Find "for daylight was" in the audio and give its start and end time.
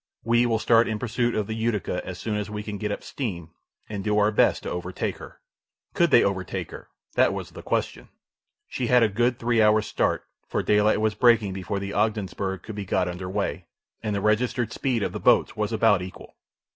10.47-11.13